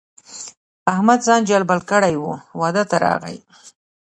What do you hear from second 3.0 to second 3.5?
راغی.